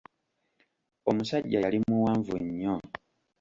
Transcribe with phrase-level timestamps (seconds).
[1.09, 2.75] Omusajja yali muwanvu nnyo!